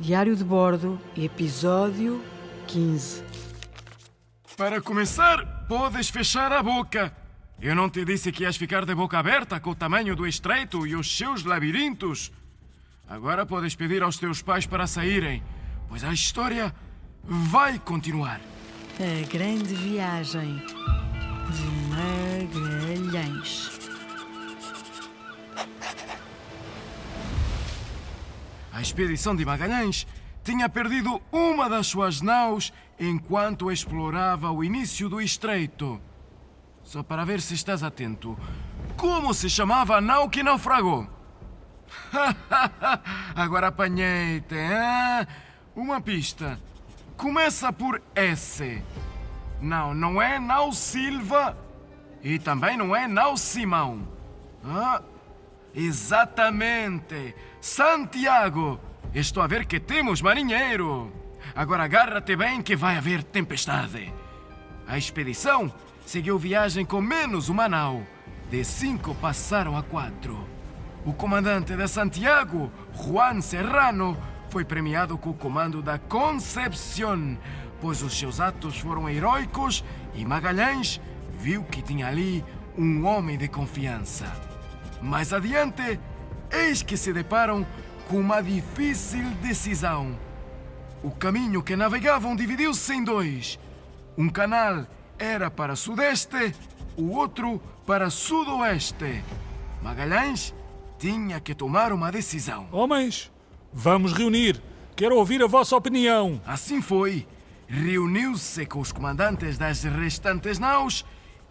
Diário 0.00 0.34
de 0.34 0.42
Bordo, 0.42 0.98
episódio 1.14 2.24
15. 2.66 3.22
Para 4.56 4.80
começar, 4.80 5.66
podes 5.68 6.08
fechar 6.08 6.50
a 6.52 6.62
boca. 6.62 7.14
Eu 7.60 7.74
não 7.74 7.90
te 7.90 8.02
disse 8.02 8.32
que 8.32 8.44
ias 8.44 8.56
ficar 8.56 8.86
de 8.86 8.94
boca 8.94 9.18
aberta 9.18 9.60
com 9.60 9.70
o 9.70 9.74
tamanho 9.74 10.16
do 10.16 10.26
estreito 10.26 10.86
e 10.86 10.96
os 10.96 11.18
seus 11.18 11.44
labirintos. 11.44 12.32
Agora 13.06 13.44
podes 13.44 13.74
pedir 13.74 14.02
aos 14.02 14.16
teus 14.16 14.40
pais 14.40 14.64
para 14.64 14.86
saírem, 14.86 15.42
pois 15.86 16.02
a 16.02 16.14
história 16.14 16.74
vai 17.22 17.78
continuar. 17.78 18.40
A 18.98 19.28
grande 19.28 19.74
viagem 19.74 20.62
de 21.50 22.54
Magalhães. 22.54 23.70
A 28.72 28.80
expedição 28.80 29.34
de 29.34 29.44
Magalhães 29.44 30.06
tinha 30.42 30.68
perdido 30.68 31.20
uma 31.30 31.68
das 31.68 31.86
suas 31.86 32.20
naus 32.20 32.72
enquanto 32.98 33.70
explorava 33.70 34.50
o 34.50 34.62
início 34.64 35.08
do 35.08 35.20
estreito. 35.20 36.00
Só 36.82 37.02
para 37.02 37.24
ver 37.24 37.40
se 37.40 37.54
estás 37.54 37.82
atento. 37.82 38.38
Como 38.96 39.32
se 39.34 39.48
chamava 39.48 39.96
a 39.96 40.00
nau 40.00 40.28
que 40.28 40.42
naufragou? 40.42 41.08
Agora 43.34 43.68
apanhei-te? 43.68 44.56
Uma 45.74 46.00
pista. 46.00 46.58
Começa 47.16 47.72
por 47.72 48.00
S. 48.14 48.82
Não, 49.60 49.94
não 49.94 50.22
é 50.22 50.38
Nau 50.38 50.72
Silva 50.72 51.56
e 52.22 52.38
também 52.38 52.76
não 52.76 52.96
é 52.96 53.06
Nau 53.06 53.36
Simão. 53.36 54.08
Ah, 54.64 55.02
exatamente. 55.74 57.34
Santiago. 57.60 58.80
Estou 59.14 59.42
a 59.42 59.46
ver 59.46 59.66
que 59.66 59.80
temos 59.80 60.22
marinheiro. 60.22 61.12
Agora 61.54 61.84
agarra-te 61.84 62.36
bem 62.36 62.62
que 62.62 62.76
vai 62.76 62.96
haver 62.96 63.24
tempestade. 63.24 64.12
A 64.86 64.96
expedição 64.96 65.72
seguiu 66.06 66.38
viagem 66.38 66.84
com 66.84 67.00
menos 67.00 67.48
uma 67.48 67.68
nau. 67.68 68.02
De 68.50 68.64
cinco 68.64 69.14
passaram 69.14 69.76
a 69.76 69.82
quatro. 69.82 70.46
O 71.04 71.12
comandante 71.12 71.74
de 71.74 71.88
Santiago, 71.88 72.70
Juan 72.94 73.40
Serrano, 73.40 74.16
foi 74.50 74.64
premiado 74.64 75.16
com 75.16 75.30
o 75.30 75.34
comando 75.34 75.80
da 75.80 75.98
Concepción, 75.98 77.38
pois 77.80 78.02
os 78.02 78.18
seus 78.18 78.40
atos 78.40 78.78
foram 78.78 79.08
heróicos 79.08 79.84
e 80.14 80.24
Magalhães 80.24 81.00
viu 81.38 81.62
que 81.64 81.80
tinha 81.80 82.08
ali 82.08 82.44
um 82.76 83.06
homem 83.06 83.38
de 83.38 83.48
confiança. 83.48 84.49
Mais 85.00 85.32
adiante, 85.32 85.98
eis 86.50 86.82
que 86.82 86.96
se 86.96 87.12
deparam 87.12 87.66
com 88.08 88.18
uma 88.18 88.40
difícil 88.42 89.24
decisão. 89.42 90.18
O 91.02 91.10
caminho 91.10 91.62
que 91.62 91.76
navegavam 91.76 92.36
dividiu-se 92.36 92.92
em 92.92 93.02
dois. 93.02 93.58
Um 94.18 94.28
canal 94.28 94.86
era 95.18 95.50
para 95.50 95.76
sudeste, 95.76 96.54
o 96.96 97.10
outro 97.10 97.60
para 97.86 98.10
sudoeste. 98.10 99.22
Magalhães 99.82 100.54
tinha 100.98 101.40
que 101.40 101.54
tomar 101.54 101.92
uma 101.92 102.12
decisão. 102.12 102.68
Homens, 102.70 103.32
vamos 103.72 104.12
reunir. 104.12 104.60
Quero 104.94 105.16
ouvir 105.16 105.42
a 105.42 105.46
vossa 105.46 105.74
opinião. 105.74 106.40
Assim 106.46 106.82
foi. 106.82 107.26
Reuniu-se 107.66 108.66
com 108.66 108.80
os 108.80 108.92
comandantes 108.92 109.56
das 109.56 109.84
restantes 109.84 110.58
naus 110.58 111.04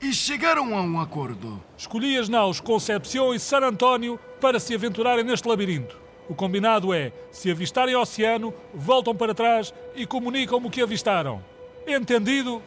e 0.00 0.12
chegaram 0.12 0.76
a 0.76 0.82
um 0.82 1.00
acordo. 1.00 1.62
Escolhi 1.76 2.18
as 2.18 2.28
naus 2.28 2.60
Concepción 2.60 3.34
e 3.34 3.38
San 3.38 3.60
António 3.60 4.18
para 4.40 4.60
se 4.60 4.74
aventurarem 4.74 5.24
neste 5.24 5.48
labirinto. 5.48 5.98
O 6.28 6.34
combinado 6.34 6.92
é, 6.92 7.12
se 7.30 7.50
avistarem 7.50 7.94
o 7.94 8.00
oceano, 8.00 8.52
voltam 8.74 9.14
para 9.14 9.34
trás 9.34 9.72
e 9.94 10.06
comunicam-me 10.06 10.66
o 10.66 10.70
que 10.70 10.82
avistaram. 10.82 11.42
Entendido? 11.86 12.60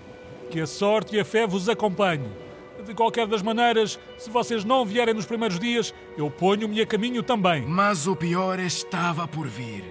Que 0.50 0.62
a 0.62 0.68
sorte 0.68 1.16
e 1.16 1.20
a 1.20 1.26
fé 1.26 1.46
vos 1.46 1.68
acompanhe. 1.68 2.30
De 2.86 2.94
qualquer 2.94 3.28
das 3.28 3.42
maneiras, 3.42 4.00
se 4.18 4.30
vocês 4.30 4.64
não 4.64 4.86
vierem 4.86 5.14
nos 5.14 5.26
primeiros 5.26 5.60
dias, 5.60 5.94
eu 6.18 6.32
ponho-me 6.32 6.82
a 6.82 6.86
caminho 6.86 7.22
também. 7.22 7.64
Mas 7.64 8.08
o 8.08 8.16
pior 8.16 8.60
estava 8.60 9.28
por 9.28 9.48
vir. 9.48 9.84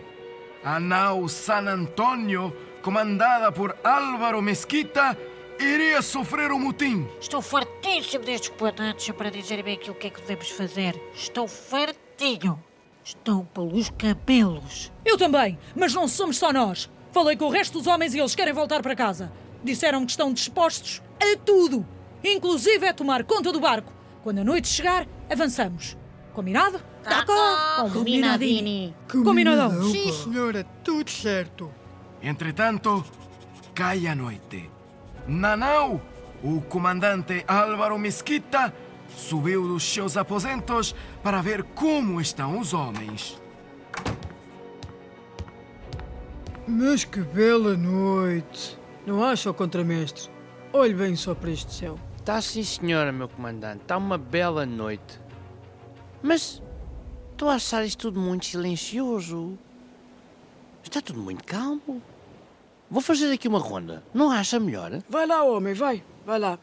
A 0.65 0.81
nau 0.81 1.29
San 1.29 1.69
Antonio, 1.69 2.53
comandada 2.83 3.53
por 3.53 3.77
Álvaro 3.85 4.41
Mesquita, 4.41 5.17
iria 5.59 6.01
sofrer 6.03 6.53
um 6.53 6.59
mutim. 6.59 7.07
Estou 7.21 7.43
fartíssimo 7.43 8.25
destes 8.25 8.51
comandantes 8.51 9.11
para 9.11 9.31
dizerem 9.31 9.75
aquilo 9.75 9.95
que 9.95 10.07
é 10.07 10.11
que 10.11 10.21
devemos 10.21 10.51
fazer. 10.51 11.01
Estou 11.15 11.49
fartinho. 11.49 12.63
Estão 13.05 13.45
pelos 13.47 13.91
cabelos. 13.91 14.93
Eu 15.05 15.17
também, 15.17 15.59
mas 15.75 15.95
não 15.95 16.07
somos 16.07 16.37
só 16.37 16.53
nós. 16.53 16.91
Falei 17.11 17.37
com 17.37 17.47
o 17.47 17.51
resto 17.51 17.79
dos 17.79 17.87
homens 17.87 18.15
e 18.15 18.19
eles 18.19 18.35
querem 18.35 18.53
voltar 18.53 18.83
para 18.83 18.95
casa. 18.95 19.33
Disseram 19.65 20.05
que 20.05 20.11
estão 20.11 20.33
dispostos 20.33 21.03
a 21.21 21.37
tudo, 21.39 21.87
inclusive 22.23 22.87
a 22.87 22.93
tomar 22.93 23.25
conta 23.25 23.51
do 23.53 23.61
barco. 23.61 23.93
Quando 24.23 24.41
a 24.41 24.45
noite 24.45 24.69
chegar, 24.69 25.07
avançamos. 25.31 25.97
Combinado? 26.35 26.81
D'accord. 27.03 27.91
Combinadini. 27.93 28.95
Combinadão. 29.11 29.91
Sim, 29.91 30.13
senhora, 30.13 30.65
tudo 30.85 31.11
certo. 31.11 31.73
Entretanto, 32.23 33.05
cai 33.75 34.07
a 34.07 34.15
noite. 34.15 34.71
Na 35.29 35.55
nau, 35.59 36.01
o 36.43 36.63
comandante 36.63 37.45
Álvaro 37.47 37.99
Mesquita 37.99 38.73
subiu 39.15 39.69
dos 39.69 39.83
seus 39.83 40.17
aposentos 40.17 40.95
para 41.23 41.43
ver 41.43 41.65
como 41.75 42.19
estão 42.19 42.59
os 42.59 42.73
homens. 42.73 43.39
Mas 46.67 47.05
que 47.05 47.21
bela 47.21 47.77
noite. 47.77 48.79
Não 49.07 49.23
acha, 49.23 49.53
contramestre? 49.53 50.31
Olhe 50.73 50.95
bem 50.95 51.15
só 51.15 51.35
para 51.35 51.51
este 51.51 51.75
céu. 51.75 51.99
Tá 52.25 52.41
sim, 52.41 52.63
senhora, 52.63 53.13
meu 53.13 53.29
comandante. 53.29 53.83
Está 53.83 53.99
uma 53.99 54.17
bela 54.17 54.65
noite. 54.65 55.21
Mas 56.23 56.63
estou 57.33 57.51
a 57.51 57.57
achar 57.57 57.85
isto 57.85 58.01
tudo 58.01 58.19
muito 58.19 58.47
silencioso. 58.47 59.59
Está 60.83 61.03
tudo 61.03 61.21
muito 61.21 61.45
calmo. 61.45 62.03
Vou 62.91 63.03
fazer 63.03 63.31
aqui 63.33 63.47
uma 63.47 63.59
ronda. 63.59 64.03
Não 64.15 64.31
acha 64.31 64.59
melhor? 64.59 65.03
Vai 65.09 65.27
lá, 65.27 65.43
homem, 65.45 65.75
vai. 65.75 66.03
Vai 66.25 66.39
lá. 66.39 66.59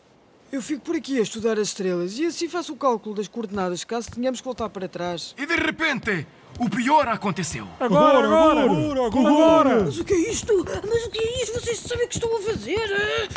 Eu 0.51 0.61
fico 0.61 0.81
por 0.81 0.95
aqui 0.95 1.19
a 1.19 1.21
estudar 1.21 1.59
as 1.59 1.67
estrelas 1.67 2.17
e 2.17 2.25
assim 2.25 2.47
faço 2.47 2.73
o 2.73 2.75
cálculo 2.77 3.15
das 3.15 3.27
coordenadas 3.27 3.83
caso 3.83 4.09
tenhamos 4.11 4.39
que 4.39 4.45
voltar 4.45 4.69
para 4.69 4.87
trás. 4.87 5.35
E 5.37 5.45
de 5.45 5.55
repente, 5.55 6.25
o 6.59 6.69
pior 6.69 7.07
aconteceu. 7.07 7.67
Agora, 7.79 8.25
agora, 8.25 8.61
agora, 8.61 9.05
agora. 9.07 9.83
Mas 9.85 9.99
o 9.99 10.05
que 10.05 10.13
é 10.13 10.31
isto? 10.31 10.65
Mas 10.87 11.05
o 11.05 11.09
que 11.11 11.19
é 11.19 11.43
isto? 11.43 11.59
Vocês 11.59 11.79
sabem 11.79 12.05
o 12.05 12.07
que 12.09 12.15
estão 12.15 12.37
a 12.37 12.41
fazer? 12.41 13.29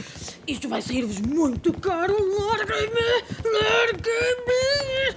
Isto 0.46 0.68
vai 0.68 0.80
sair-vos 0.80 1.20
muito 1.20 1.72
caro. 1.80 2.14
Larguem-me! 2.14 3.24
Larguem-me! 3.44 5.16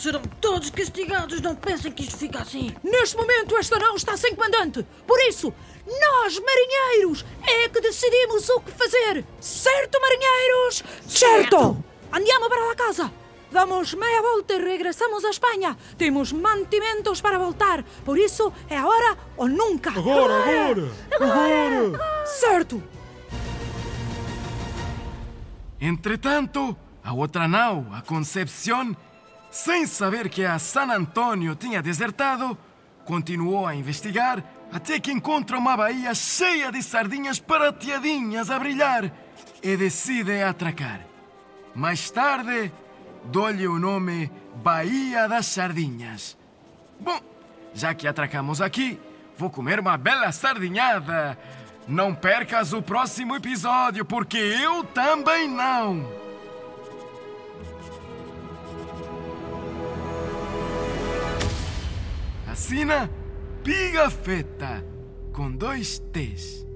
Serão 0.00 0.22
todos 0.40 0.70
castigados. 0.70 1.42
Não 1.42 1.54
pensem 1.54 1.92
que 1.92 2.02
isto 2.02 2.16
fica 2.16 2.40
assim. 2.40 2.74
Neste 2.82 3.18
momento, 3.18 3.54
esta 3.58 3.78
nau 3.78 3.94
está 3.94 4.16
sem 4.16 4.34
comandante. 4.34 4.82
Por 5.06 5.20
isso, 5.28 5.52
nós, 5.86 6.40
marinheiros, 6.40 7.22
é 7.46 7.68
que 7.68 7.82
decidimos 7.82 8.48
o 8.48 8.60
que 8.60 8.70
fazer. 8.70 9.26
Certo, 9.38 10.00
marinheiros? 10.00 10.82
Certo! 11.06 11.84
Andiamo 12.10 12.48
para 12.48 12.72
a 12.72 12.74
casa. 12.74 13.12
Damos 13.50 13.92
meia 13.92 14.22
volta 14.22 14.54
e 14.54 14.64
regressamos 14.64 15.22
a 15.22 15.28
Espanha. 15.28 15.76
Temos 15.98 16.32
mantimentos 16.32 17.20
para 17.20 17.38
voltar. 17.38 17.84
Por 18.02 18.18
isso, 18.18 18.50
é 18.70 18.78
agora 18.78 19.18
ou 19.36 19.48
nunca. 19.48 19.90
Agora, 19.90 20.32
agora. 20.32 20.92
Agora. 21.20 22.24
Certo! 22.24 22.82
Entretanto, 25.78 26.74
a 27.04 27.12
outra 27.12 27.46
nau, 27.46 27.84
a 27.92 28.00
Concepción, 28.00 28.96
sem 29.50 29.86
saber 29.86 30.28
que 30.28 30.44
a 30.44 30.58
San 30.58 30.90
Antonio 30.92 31.54
tinha 31.54 31.82
desertado, 31.82 32.56
continuou 33.04 33.66
a 33.66 33.74
investigar 33.74 34.42
até 34.72 35.00
que 35.00 35.10
encontra 35.10 35.58
uma 35.58 35.76
baía 35.76 36.14
cheia 36.14 36.70
de 36.70 36.82
sardinhas 36.82 37.40
prateadinhas 37.40 38.50
a 38.50 38.58
brilhar 38.58 39.12
e 39.62 39.76
decide 39.76 40.42
atracar. 40.42 41.00
Mais 41.74 42.10
tarde, 42.10 42.72
dou-lhe 43.24 43.66
o 43.66 43.78
nome 43.78 44.30
Baía 44.56 45.28
das 45.28 45.46
Sardinhas. 45.46 46.36
Bom, 46.98 47.18
já 47.74 47.94
que 47.94 48.06
atracamos 48.06 48.60
aqui, 48.60 48.98
vou 49.36 49.50
comer 49.50 49.80
uma 49.80 49.96
bela 49.96 50.30
sardinhada. 50.32 51.38
Não 51.88 52.14
percas 52.14 52.72
o 52.72 52.82
próximo 52.82 53.34
episódio, 53.34 54.04
porque 54.04 54.36
eu 54.36 54.84
também 54.84 55.48
não. 55.48 56.06
Assina 62.50 63.08
Pigafetta, 63.62 64.84
com 65.32 65.52
dois 65.52 66.00
T's. 66.12 66.66